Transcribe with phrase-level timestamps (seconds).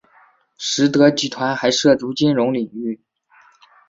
[0.57, 2.99] 实德集团还涉足金融领域。